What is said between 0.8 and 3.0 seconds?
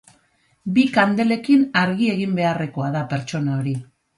kandelekin argi egin beharrekoa